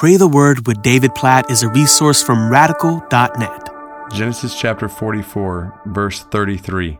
[0.00, 3.68] Pray the Word with David Platt is a resource from radical.net.
[4.10, 6.98] Genesis chapter 44, verse 33.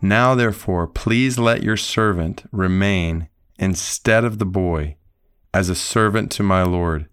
[0.00, 4.98] Now, therefore, please let your servant remain instead of the boy
[5.52, 7.08] as a servant to my Lord,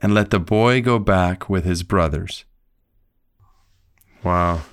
[0.00, 2.44] and let the boy go back with his brothers.
[4.22, 4.64] Wow.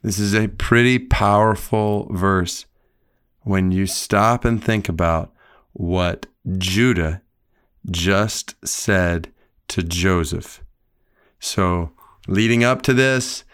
[0.00, 2.64] This is a pretty powerful verse
[3.42, 5.34] when you stop and think about
[5.74, 6.24] what
[6.56, 7.20] Judah
[7.90, 9.32] just said
[9.68, 10.62] to Joseph.
[11.38, 11.92] So,
[12.26, 13.44] leading up to this,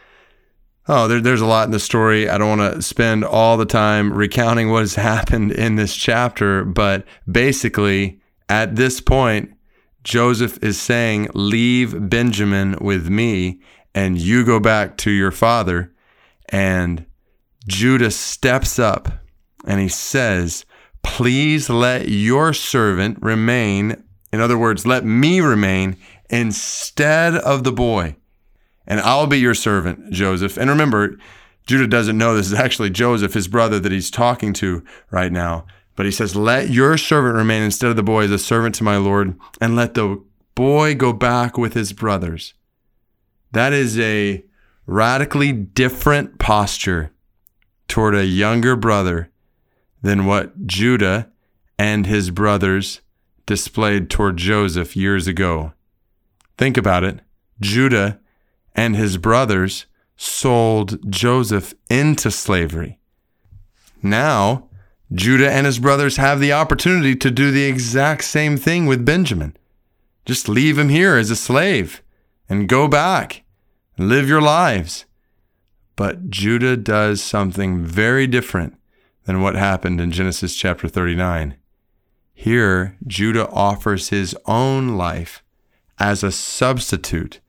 [0.88, 2.28] oh, there, there's a lot in the story.
[2.28, 6.64] I don't want to spend all the time recounting what has happened in this chapter,
[6.64, 9.54] but basically, at this point,
[10.04, 13.60] Joseph is saying, Leave Benjamin with me,
[13.94, 15.92] and you go back to your father.
[16.48, 17.06] And
[17.66, 19.08] Judah steps up
[19.64, 20.64] and he says,
[21.02, 25.96] Please let your servant remain in other words, let me remain
[26.30, 28.16] instead of the boy,
[28.86, 30.56] and I'll be your servant, Joseph.
[30.56, 31.18] And remember,
[31.66, 35.66] Judah doesn't know this is actually Joseph, his brother that he's talking to right now.
[35.94, 38.84] But he says, Let your servant remain instead of the boy as a servant to
[38.84, 40.22] my Lord, and let the
[40.54, 42.54] boy go back with his brothers.
[43.52, 44.44] That is a
[44.86, 47.12] radically different posture
[47.86, 49.30] toward a younger brother
[50.00, 51.30] than what Judah
[51.78, 53.00] and his brothers
[53.46, 55.72] displayed toward Joseph years ago.
[56.56, 57.20] Think about it.
[57.60, 58.20] Judah
[58.74, 62.98] and his brothers sold Joseph into slavery.
[64.02, 64.68] Now,
[65.12, 69.56] Judah and his brothers have the opportunity to do the exact same thing with Benjamin.
[70.24, 72.02] Just leave him here as a slave
[72.48, 73.42] and go back
[73.96, 75.04] and live your lives.
[75.96, 78.76] But Judah does something very different
[79.24, 81.56] than what happened in Genesis chapter 39.
[82.34, 85.42] Here, Judah offers his own life
[85.98, 87.40] as a substitute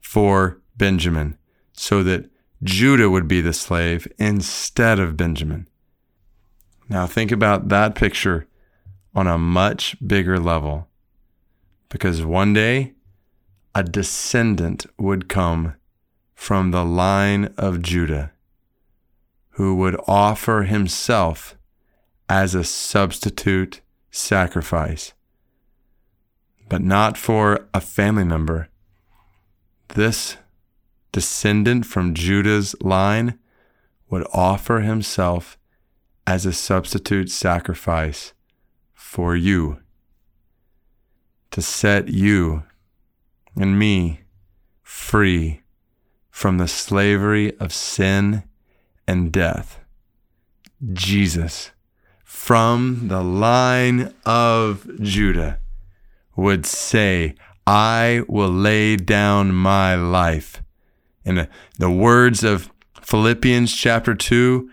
[0.00, 1.36] for Benjamin
[1.72, 2.30] so that
[2.62, 5.68] Judah would be the slave instead of Benjamin.
[6.88, 8.46] Now, think about that picture
[9.14, 10.88] on a much bigger level
[11.88, 12.92] because one day
[13.74, 15.74] a descendant would come
[16.34, 18.32] from the line of Judah
[19.50, 21.56] who would offer himself
[22.28, 23.80] as a substitute
[24.14, 25.12] sacrifice,
[26.68, 28.68] but not for a family member.
[29.88, 30.36] This
[31.10, 33.38] descendant from Judah's line
[34.08, 35.58] would offer himself
[36.26, 38.32] as a substitute sacrifice
[38.94, 39.80] for you,
[41.50, 42.62] to set you
[43.56, 44.20] and me
[44.82, 45.62] free
[46.30, 48.44] from the slavery of sin
[49.06, 49.80] and death.
[50.92, 51.72] Jesus
[52.24, 55.58] from the line of Judah
[56.34, 57.34] would say,
[57.66, 60.62] I will lay down my life.
[61.24, 61.46] In uh,
[61.78, 62.70] the words of
[63.00, 64.70] Philippians chapter 2,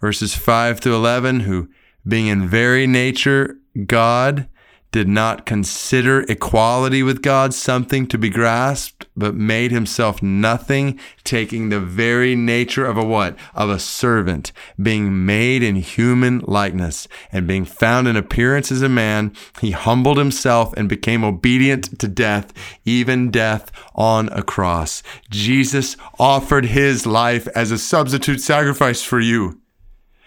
[0.00, 1.68] verses 5 to 11, who
[2.06, 4.48] being in very nature God,
[4.92, 11.70] did not consider equality with God something to be grasped, but made himself nothing, taking
[11.70, 13.34] the very nature of a what?
[13.54, 18.88] Of a servant, being made in human likeness, and being found in appearance as a
[18.88, 22.52] man, he humbled himself and became obedient to death,
[22.84, 25.02] even death on a cross.
[25.30, 29.58] Jesus offered his life as a substitute sacrifice for you,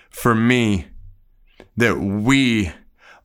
[0.09, 0.87] for me,
[1.77, 2.71] that we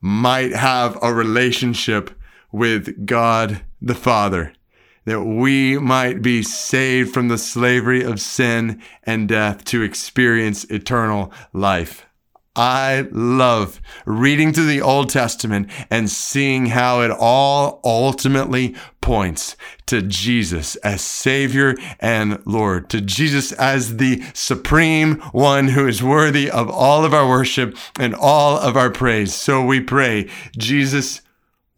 [0.01, 2.11] might have a relationship
[2.51, 4.53] with God the Father,
[5.05, 11.31] that we might be saved from the slavery of sin and death to experience eternal
[11.53, 12.05] life.
[12.55, 20.01] I love reading through the Old Testament and seeing how it all ultimately points to
[20.01, 26.69] Jesus as Savior and Lord, to Jesus as the supreme one who is worthy of
[26.69, 29.33] all of our worship and all of our praise.
[29.33, 31.21] So we pray, Jesus,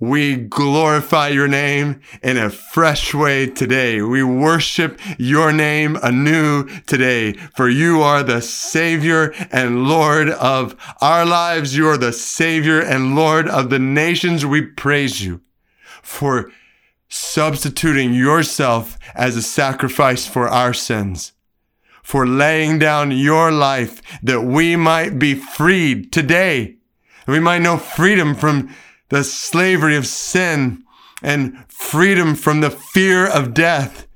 [0.04, 4.02] we glorify your name in a fresh way today.
[4.02, 11.26] We worship your name anew today, for you are the Savior and Lord of our
[11.26, 11.78] lives.
[11.78, 14.46] You are the Savior and Lord of the nations.
[14.46, 15.40] We praise you
[16.02, 16.52] for
[17.08, 21.32] substituting yourself as a sacrifice for our sins,
[22.02, 26.76] for laying down your life that we might be freed today.
[27.26, 28.76] We might know freedom from
[29.14, 30.84] the slavery of sin
[31.22, 34.08] and freedom from the fear of death,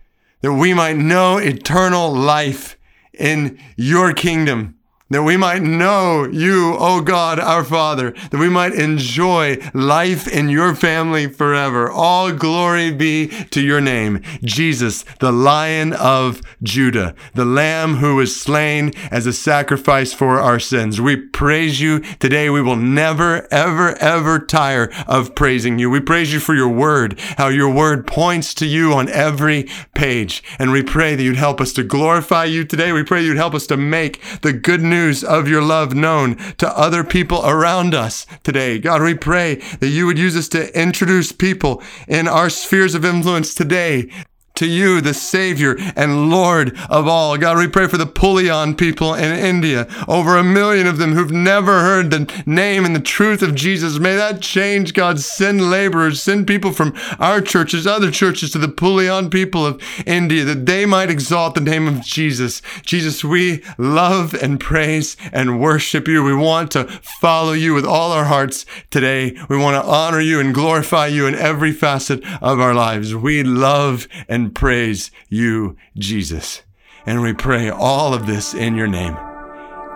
[0.41, 2.77] that we might know eternal life
[3.13, 4.75] in your kingdom
[5.09, 10.49] that we might know you, O God, our Father, that we might enjoy life in
[10.49, 11.89] your family forever.
[11.89, 18.39] All glory be to your name, Jesus, the Lion of Judah, the Lamb who was
[18.39, 20.99] slain as a sacrifice for our sins.
[20.99, 22.49] We praise you today.
[22.49, 25.89] We will never, ever, ever tire of praising you.
[25.89, 30.43] We praise you for your word, how your word points to you on every page.
[30.59, 32.91] And we pray that you'd help us to glorify you today.
[32.91, 36.35] We pray you'd help us to make the good news news of your love known
[36.57, 38.79] to other people around us today.
[38.79, 43.05] God, we pray that you would use us to introduce people in our spheres of
[43.05, 44.09] influence today
[44.57, 47.37] to you, the Savior and Lord of all.
[47.37, 51.31] God, we pray for the Pulian people in India, over a million of them who've
[51.31, 53.99] never heard the name and the truth of Jesus.
[53.99, 55.19] May that change, God.
[55.19, 60.43] Send laborers, send people from our churches, other churches to the Pulian people of India,
[60.43, 62.61] that they might exalt the name of Jesus.
[62.81, 66.23] Jesus, we love and praise and worship you.
[66.23, 69.37] We want to follow you with all our hearts today.
[69.49, 73.15] We want to honor you and glorify you in every facet of our lives.
[73.15, 74.07] We love
[74.49, 76.63] praise you, Jesus.
[77.05, 79.15] And we pray all of this in your name.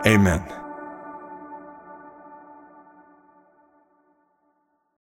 [0.05, 0.60] Amen.